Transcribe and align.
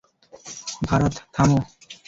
ভারাথ, 0.87 1.15
থামো! 1.33 1.59